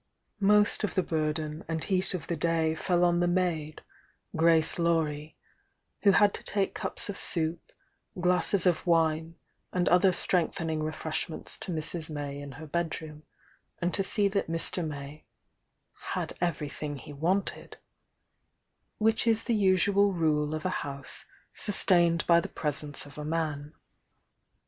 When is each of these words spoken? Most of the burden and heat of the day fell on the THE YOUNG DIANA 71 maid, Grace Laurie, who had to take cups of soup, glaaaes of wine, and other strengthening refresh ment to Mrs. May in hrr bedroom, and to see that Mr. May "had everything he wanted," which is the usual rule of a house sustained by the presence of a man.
Most 0.39 0.83
of 0.83 0.95
the 0.95 1.03
burden 1.03 1.63
and 1.67 1.83
heat 1.83 2.15
of 2.15 2.25
the 2.25 2.35
day 2.35 2.73
fell 2.73 3.03
on 3.05 3.19
the 3.19 3.27
THE 3.27 3.33
YOUNG 3.33 3.35
DIANA 3.35 3.51
71 3.53 3.65
maid, 3.75 3.81
Grace 4.35 4.79
Laurie, 4.79 5.37
who 6.01 6.11
had 6.13 6.33
to 6.33 6.43
take 6.43 6.73
cups 6.73 7.07
of 7.07 7.19
soup, 7.19 7.71
glaaaes 8.19 8.65
of 8.65 8.87
wine, 8.87 9.35
and 9.71 9.87
other 9.87 10.11
strengthening 10.11 10.81
refresh 10.81 11.29
ment 11.29 11.45
to 11.61 11.71
Mrs. 11.71 12.09
May 12.09 12.39
in 12.41 12.53
hrr 12.53 12.71
bedroom, 12.71 13.21
and 13.79 13.93
to 13.93 14.03
see 14.03 14.27
that 14.29 14.47
Mr. 14.47 14.83
May 14.83 15.25
"had 16.15 16.33
everything 16.41 16.95
he 16.97 17.13
wanted," 17.13 17.77
which 18.97 19.27
is 19.27 19.43
the 19.43 19.53
usual 19.53 20.13
rule 20.13 20.55
of 20.55 20.65
a 20.65 20.69
house 20.81 21.25
sustained 21.53 22.25
by 22.25 22.39
the 22.39 22.49
presence 22.49 23.05
of 23.05 23.19
a 23.19 23.23
man. 23.23 23.75